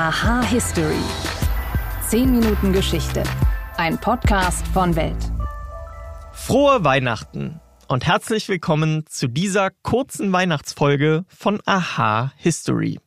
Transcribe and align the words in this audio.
Aha 0.00 0.44
History. 0.44 0.94
10 2.08 2.30
Minuten 2.30 2.72
Geschichte. 2.72 3.24
Ein 3.78 3.98
Podcast 3.98 4.64
von 4.68 4.94
Welt. 4.94 5.16
Frohe 6.32 6.84
Weihnachten 6.84 7.60
und 7.88 8.06
herzlich 8.06 8.48
willkommen 8.48 9.06
zu 9.08 9.26
dieser 9.26 9.70
kurzen 9.82 10.32
Weihnachtsfolge 10.32 11.24
von 11.26 11.60
Aha 11.66 12.32
History. 12.36 13.00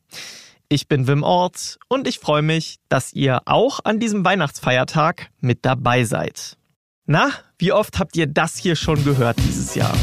Ich 0.68 0.86
bin 0.86 1.06
Wim 1.06 1.22
Ort 1.22 1.78
und 1.88 2.06
ich 2.06 2.18
freue 2.18 2.42
mich, 2.42 2.76
dass 2.90 3.14
ihr 3.14 3.40
auch 3.46 3.80
an 3.84 3.98
diesem 3.98 4.22
Weihnachtsfeiertag 4.26 5.30
mit 5.40 5.64
dabei 5.64 6.04
seid. 6.04 6.58
Na, 7.06 7.30
wie 7.56 7.72
oft 7.72 7.98
habt 7.98 8.18
ihr 8.18 8.26
das 8.26 8.58
hier 8.58 8.76
schon 8.76 9.02
gehört 9.02 9.38
dieses 9.38 9.74
Jahr? 9.74 9.94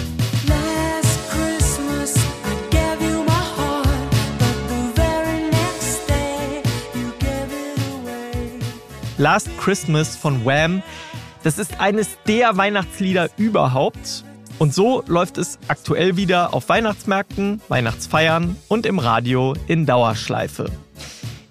Last 9.19 9.49
Christmas 9.57 10.15
von 10.15 10.45
Wham. 10.45 10.81
Das 11.43 11.59
ist 11.59 11.81
eines 11.81 12.17
der 12.25 12.55
Weihnachtslieder 12.55 13.29
überhaupt. 13.35 14.23
Und 14.59 14.73
so 14.73 15.03
läuft 15.07 15.37
es 15.37 15.59
aktuell 15.67 16.15
wieder 16.15 16.53
auf 16.53 16.69
Weihnachtsmärkten, 16.69 17.61
Weihnachtsfeiern 17.67 18.55
und 18.69 18.85
im 18.85 18.97
Radio 18.97 19.55
in 19.67 19.85
Dauerschleife. 19.85 20.71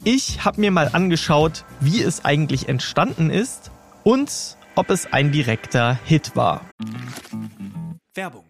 Ich 0.03 0.47
habe 0.47 0.63
mir 0.63 0.71
mal 0.71 0.89
angeschaut, 0.95 1.67
wie 1.81 2.03
es 2.03 2.25
eigentlich 2.25 2.71
entstanden 2.71 3.29
ist 3.29 3.71
und 4.03 4.57
ob 4.75 4.89
es 4.89 5.13
ein 5.13 5.31
direkter 5.31 5.99
Hit 6.07 6.37
war. 6.37 6.63
Werbung 8.15 8.47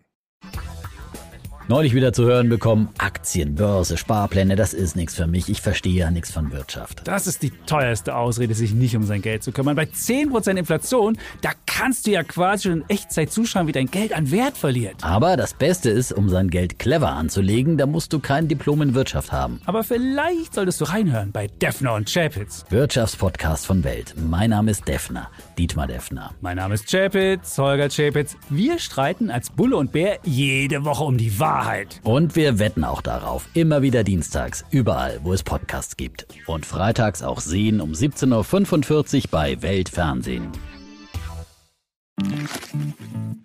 Neulich 1.70 1.94
wieder 1.94 2.14
zu 2.14 2.24
hören 2.24 2.48
bekommen, 2.48 2.88
Aktien, 2.96 3.54
Börse, 3.54 3.98
Sparpläne, 3.98 4.56
das 4.56 4.72
ist 4.72 4.96
nichts 4.96 5.14
für 5.14 5.26
mich. 5.26 5.50
Ich 5.50 5.60
verstehe 5.60 5.92
ja 5.92 6.10
nichts 6.10 6.30
von 6.32 6.50
Wirtschaft. 6.50 7.02
Das 7.06 7.26
ist 7.26 7.42
die 7.42 7.50
teuerste 7.66 8.16
Ausrede, 8.16 8.54
sich 8.54 8.72
nicht 8.72 8.96
um 8.96 9.02
sein 9.02 9.20
Geld 9.20 9.42
zu 9.42 9.52
kümmern. 9.52 9.76
Bei 9.76 9.82
10% 9.82 10.56
Inflation, 10.56 11.18
da 11.42 11.50
kannst 11.78 12.06
du 12.06 12.10
ja 12.10 12.22
quasi 12.22 12.64
schon 12.64 12.80
in 12.80 12.88
Echtzeit 12.88 13.32
zuschauen, 13.32 13.66
wie 13.66 13.72
dein 13.72 13.90
Geld 13.90 14.12
an 14.12 14.30
Wert 14.30 14.56
verliert. 14.56 14.96
Aber 15.02 15.36
das 15.36 15.54
Beste 15.54 15.90
ist, 15.90 16.12
um 16.12 16.28
sein 16.28 16.50
Geld 16.50 16.78
clever 16.78 17.12
anzulegen, 17.12 17.78
da 17.78 17.86
musst 17.86 18.12
du 18.12 18.18
kein 18.18 18.48
Diplom 18.48 18.82
in 18.82 18.94
Wirtschaft 18.94 19.32
haben. 19.32 19.60
Aber 19.64 19.84
vielleicht 19.84 20.54
solltest 20.54 20.80
du 20.80 20.86
reinhören 20.86 21.30
bei 21.32 21.46
Defner 21.46 21.94
und 21.94 22.12
Chapitz. 22.12 22.64
Wirtschaftspodcast 22.70 23.66
von 23.66 23.84
Welt. 23.84 24.14
Mein 24.16 24.50
Name 24.50 24.72
ist 24.72 24.88
Defner, 24.88 25.30
Dietmar 25.56 25.86
Defner. 25.86 26.32
Mein 26.40 26.56
Name 26.56 26.74
ist 26.74 26.90
Chapitz, 26.90 27.56
Holger 27.58 27.88
Chapitz. 27.88 28.36
Wir 28.50 28.78
streiten 28.78 29.30
als 29.30 29.50
Bulle 29.50 29.76
und 29.76 29.92
Bär 29.92 30.18
jede 30.24 30.84
Woche 30.84 31.04
um 31.04 31.16
die 31.16 31.38
Wahrheit. 31.38 31.48
Wahrheit. 31.68 32.00
Und 32.02 32.36
wir 32.36 32.58
wetten 32.58 32.84
auch 32.84 33.02
darauf. 33.02 33.48
Immer 33.54 33.82
wieder 33.82 34.04
dienstags, 34.04 34.64
überall, 34.70 35.20
wo 35.22 35.32
es 35.32 35.42
Podcasts 35.42 35.96
gibt. 35.96 36.26
Und 36.46 36.66
freitags 36.66 37.22
auch 37.22 37.40
sehen 37.40 37.80
um 37.80 37.92
17.45 37.92 39.16
Uhr 39.16 39.22
bei 39.30 39.62
Weltfernsehen. 39.62 40.50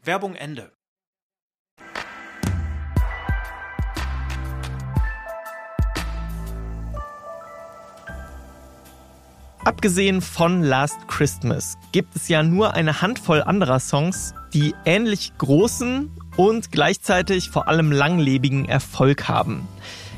Werbung 0.06 0.36
Ende. 0.36 0.74
Abgesehen 9.64 10.22
von 10.22 10.62
Last 10.62 11.08
Christmas 11.08 11.78
gibt 11.94 12.18
es 12.18 12.28
ja 12.28 12.44
nur 12.44 12.74
eine 12.74 13.02
Handvoll 13.02 13.42
anderer 13.44 13.80
Songs, 13.80 14.34
die 14.54 14.76
ähnlich 14.84 15.32
großen 15.38 16.12
und 16.36 16.74
gleichzeitig 16.74 17.50
vor 17.50 17.70
allem 17.70 17.94
langlebigen 17.94 18.66
Erfolg 18.68 19.30
haben. 19.30 19.66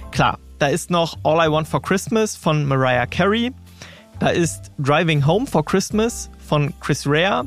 Klar, 0.09 0.39
da 0.57 0.65
ist 0.65 0.89
noch 0.89 1.15
All 1.23 1.47
I 1.47 1.51
Want 1.51 1.67
for 1.67 1.83
Christmas 1.83 2.35
von 2.35 2.65
Mariah 2.65 3.05
Carey, 3.05 3.53
da 4.19 4.29
ist 4.29 4.71
Driving 4.79 5.27
Home 5.27 5.45
for 5.45 5.63
Christmas 5.63 6.31
von 6.39 6.73
Chris 6.79 7.05
Rea, 7.05 7.45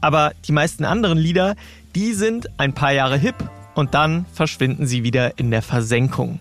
aber 0.00 0.32
die 0.46 0.52
meisten 0.52 0.84
anderen 0.84 1.18
Lieder, 1.18 1.56
die 1.94 2.12
sind 2.12 2.48
ein 2.58 2.72
paar 2.72 2.92
Jahre 2.92 3.16
hip 3.16 3.36
und 3.74 3.94
dann 3.94 4.26
verschwinden 4.32 4.86
sie 4.86 5.04
wieder 5.04 5.38
in 5.38 5.50
der 5.50 5.62
Versenkung. 5.62 6.40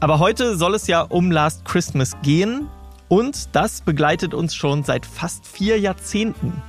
Aber 0.00 0.18
heute 0.18 0.56
soll 0.56 0.74
es 0.74 0.86
ja 0.86 1.02
um 1.02 1.30
Last 1.30 1.64
Christmas 1.64 2.16
gehen 2.22 2.68
und 3.08 3.54
das 3.54 3.80
begleitet 3.80 4.34
uns 4.34 4.54
schon 4.54 4.84
seit 4.84 5.06
fast 5.06 5.46
vier 5.46 5.78
Jahrzehnten. 5.78 6.62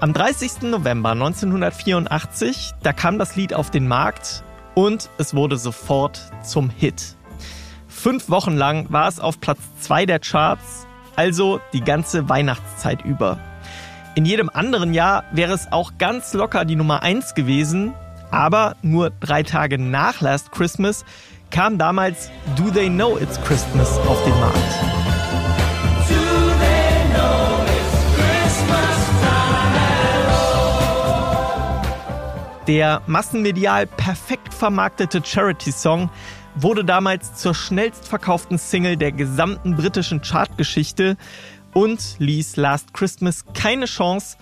Am 0.00 0.12
30. 0.12 0.62
November 0.62 1.10
1984, 1.10 2.72
da 2.82 2.92
kam 2.92 3.18
das 3.18 3.36
Lied 3.36 3.54
auf 3.54 3.70
den 3.70 3.88
Markt 3.88 4.42
und 4.74 5.08
es 5.18 5.34
wurde 5.34 5.56
sofort 5.56 6.20
zum 6.42 6.68
Hit. 6.68 7.16
Fünf 7.86 8.28
Wochen 8.28 8.56
lang 8.56 8.86
war 8.90 9.08
es 9.08 9.20
auf 9.20 9.40
Platz 9.40 9.60
zwei 9.80 10.04
der 10.04 10.18
Charts, 10.18 10.86
also 11.16 11.60
die 11.72 11.80
ganze 11.80 12.28
Weihnachtszeit 12.28 13.04
über. 13.04 13.38
In 14.16 14.24
jedem 14.24 14.48
anderen 14.48 14.94
Jahr 14.94 15.24
wäre 15.32 15.52
es 15.52 15.72
auch 15.72 15.98
ganz 15.98 16.34
locker 16.34 16.64
die 16.64 16.76
Nummer 16.76 17.02
eins 17.02 17.34
gewesen, 17.34 17.94
aber 18.30 18.76
nur 18.80 19.10
drei 19.10 19.42
Tage 19.42 19.76
nach 19.76 20.20
Last 20.20 20.52
Christmas 20.52 21.04
kam 21.50 21.78
damals 21.78 22.30
Do 22.54 22.70
They 22.70 22.88
Know 22.88 23.18
It's 23.18 23.42
Christmas 23.42 23.98
auf 24.06 24.22
den 24.22 24.38
Markt. 24.38 24.58
Der 32.68 33.02
massenmedial 33.06 33.86
perfekt 33.88 34.54
vermarktete 34.54 35.22
Charity-Song 35.24 36.08
wurde 36.54 36.84
damals 36.84 37.34
zur 37.34 37.54
schnellstverkauften 37.54 38.58
Single 38.58 38.96
der 38.96 39.12
gesamten 39.12 39.76
britischen 39.76 40.22
Chartgeschichte 40.22 41.16
und 41.74 42.16
ließ 42.18 42.56
Last 42.56 42.94
Christmas 42.94 43.44
keine 43.52 43.84
Chance, 43.84 44.36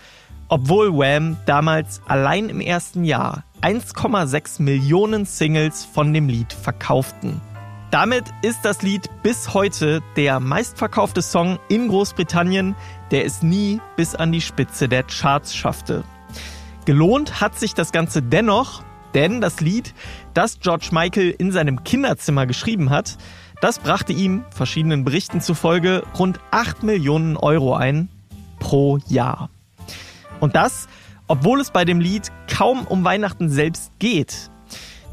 obwohl 0.48 0.92
Wham 0.92 1.36
damals 1.46 2.00
allein 2.06 2.48
im 2.48 2.60
ersten 2.60 3.04
Jahr 3.04 3.44
1,6 3.62 4.62
Millionen 4.62 5.24
Singles 5.24 5.84
von 5.84 6.12
dem 6.12 6.28
Lied 6.28 6.52
verkauften. 6.52 7.40
Damit 7.90 8.24
ist 8.42 8.64
das 8.64 8.82
Lied 8.82 9.10
bis 9.22 9.52
heute 9.52 10.02
der 10.16 10.40
meistverkaufte 10.40 11.20
Song 11.20 11.58
in 11.68 11.88
Großbritannien, 11.88 12.74
der 13.10 13.26
es 13.26 13.42
nie 13.42 13.80
bis 13.96 14.14
an 14.14 14.32
die 14.32 14.40
Spitze 14.40 14.88
der 14.88 15.02
Charts 15.02 15.54
schaffte. 15.54 16.04
Gelohnt 16.84 17.40
hat 17.40 17.58
sich 17.58 17.74
das 17.74 17.92
Ganze 17.92 18.22
dennoch, 18.22 18.82
denn 19.14 19.40
das 19.40 19.60
Lied, 19.60 19.94
das 20.34 20.58
George 20.58 20.88
Michael 20.90 21.34
in 21.36 21.52
seinem 21.52 21.84
Kinderzimmer 21.84 22.46
geschrieben 22.46 22.90
hat, 22.90 23.18
das 23.62 23.78
brachte 23.78 24.12
ihm, 24.12 24.44
verschiedenen 24.50 25.04
Berichten 25.04 25.40
zufolge, 25.40 26.02
rund 26.18 26.40
8 26.50 26.82
Millionen 26.82 27.36
Euro 27.36 27.76
ein 27.76 28.08
pro 28.58 28.98
Jahr. 29.06 29.50
Und 30.40 30.56
das, 30.56 30.88
obwohl 31.28 31.60
es 31.60 31.70
bei 31.70 31.84
dem 31.84 32.00
Lied 32.00 32.32
kaum 32.52 32.84
um 32.88 33.04
Weihnachten 33.04 33.48
selbst 33.50 33.92
geht. 34.00 34.50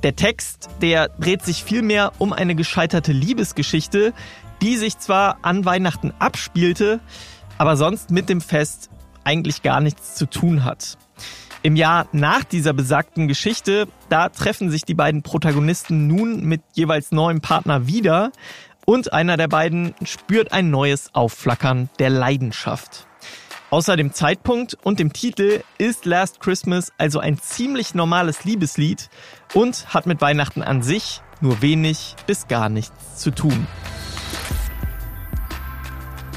Der 0.01 0.15
Text, 0.15 0.67
der 0.81 1.09
dreht 1.09 1.43
sich 1.43 1.63
vielmehr 1.63 2.11
um 2.17 2.33
eine 2.33 2.55
gescheiterte 2.55 3.11
Liebesgeschichte, 3.11 4.13
die 4.63 4.77
sich 4.77 4.97
zwar 4.97 5.37
an 5.43 5.63
Weihnachten 5.63 6.11
abspielte, 6.17 7.01
aber 7.59 7.77
sonst 7.77 8.09
mit 8.09 8.29
dem 8.29 8.41
Fest 8.41 8.89
eigentlich 9.23 9.61
gar 9.61 9.79
nichts 9.79 10.15
zu 10.15 10.25
tun 10.25 10.63
hat. 10.63 10.97
Im 11.61 11.75
Jahr 11.75 12.07
nach 12.13 12.45
dieser 12.45 12.71
besagten 12.71 13.27
Geschichte, 13.27 13.87
da 14.07 14.29
treffen 14.29 14.71
sich 14.71 14.83
die 14.83 14.93
beiden 14.93 15.23
Protagonisten 15.23 16.07
nun 16.07 16.45
mit 16.45 16.61
jeweils 16.73 17.11
neuem 17.11 17.41
Partner 17.41 17.85
wieder 17.85 18.31
und 18.85 19.11
einer 19.11 19.35
der 19.35 19.49
beiden 19.49 19.93
spürt 20.03 20.53
ein 20.53 20.69
neues 20.69 21.13
Aufflackern 21.13 21.89
der 21.99 22.09
Leidenschaft. 22.11 23.07
Außer 23.71 23.97
dem 23.97 24.13
Zeitpunkt 24.13 24.77
und 24.83 24.99
dem 24.99 25.11
Titel 25.11 25.61
ist 25.77 26.05
Last 26.05 26.39
Christmas 26.39 26.93
also 26.97 27.19
ein 27.19 27.37
ziemlich 27.37 27.93
normales 27.93 28.45
Liebeslied 28.45 29.09
und 29.53 29.93
hat 29.93 30.05
mit 30.05 30.21
Weihnachten 30.21 30.63
an 30.63 30.81
sich 30.81 31.21
nur 31.41 31.61
wenig 31.61 32.15
bis 32.25 32.47
gar 32.47 32.69
nichts 32.69 33.17
zu 33.17 33.31
tun. 33.31 33.67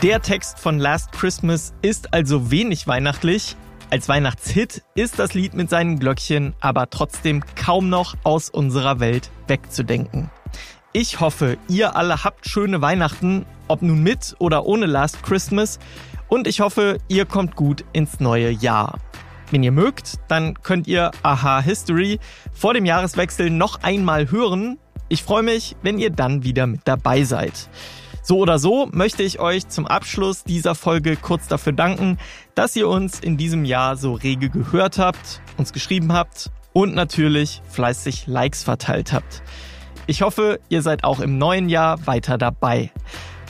Der 0.03 0.21
Text 0.21 0.59
von 0.59 0.81
Last 0.81 1.13
Christmas 1.13 1.75
ist 1.81 2.13
also 2.13 2.51
wenig 2.51 2.89
weihnachtlich, 2.89 3.55
als 3.93 4.09
Weihnachtshit 4.09 4.83
ist 4.95 5.19
das 5.19 5.35
Lied 5.35 5.53
mit 5.53 5.69
seinen 5.69 5.99
Glöckchen 5.99 6.55
aber 6.61 6.89
trotzdem 6.89 7.45
kaum 7.57 7.91
noch 7.91 8.15
aus 8.25 8.49
unserer 8.49 9.01
Welt 9.01 9.31
wegzudenken. 9.49 10.31
Ich 10.95 11.21
hoffe, 11.21 11.59
ihr 11.69 11.95
alle 11.95 12.25
habt 12.25 12.49
schöne 12.49 12.81
Weihnachten, 12.81 13.45
ob 13.69 13.83
nun 13.83 14.03
mit 14.03 14.35
oder 14.39 14.65
ohne 14.65 14.87
Last 14.87 15.23
Christmas. 15.23 15.79
Und 16.29 16.47
ich 16.47 16.61
hoffe, 16.61 16.97
ihr 17.09 17.27
kommt 17.27 17.55
gut 17.55 17.85
ins 17.93 18.19
neue 18.19 18.49
Jahr. 18.51 18.99
Wenn 19.51 19.63
ihr 19.63 19.73
mögt, 19.73 20.19
dann 20.27 20.63
könnt 20.63 20.87
ihr 20.87 21.11
Aha 21.23 21.61
History 21.61 22.19
vor 22.55 22.73
dem 22.73 22.87
Jahreswechsel 22.87 23.51
noch 23.51 23.83
einmal 23.83 24.31
hören. 24.31 24.79
Ich 25.11 25.23
freue 25.23 25.43
mich, 25.43 25.77
wenn 25.83 25.99
ihr 25.99 26.09
dann 26.09 26.45
wieder 26.45 26.67
mit 26.67 26.81
dabei 26.87 27.25
seid. 27.25 27.69
So 28.25 28.39
oder 28.39 28.61
so 28.61 28.89
möchte 28.93 29.25
ich 29.25 29.41
euch 29.41 29.69
zum 29.69 29.87
Abschluss 29.87 30.45
dieser 30.45 30.77
Folge 30.77 31.17
kurz 31.17 31.49
dafür 31.49 31.73
danken, 31.73 32.19
dass 32.55 32.77
ihr 32.77 32.89
uns 32.89 33.19
in 33.19 33.37
diesem 33.37 33.65
Jahr 33.65 33.97
so 33.97 34.13
rege 34.15 34.49
gehört 34.49 34.99
habt, 34.99 35.41
uns 35.59 35.73
geschrieben 35.73 36.13
habt 36.13 36.51
und 36.73 36.95
natürlich 36.95 37.63
fleißig 37.69 38.29
Likes 38.29 38.63
verteilt 38.63 39.13
habt. 39.13 39.43
Ich 40.07 40.23
hoffe, 40.23 40.61
ihr 40.69 40.83
seid 40.83 41.03
auch 41.03 41.19
im 41.19 41.37
neuen 41.37 41.69
Jahr 41.69 42.07
weiter 42.07 42.39
dabei. 42.39 42.93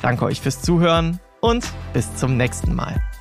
Danke 0.00 0.24
euch 0.24 0.40
fürs 0.40 0.62
Zuhören 0.62 1.20
und 1.40 1.70
bis 1.92 2.16
zum 2.16 2.38
nächsten 2.38 2.74
Mal. 2.74 3.11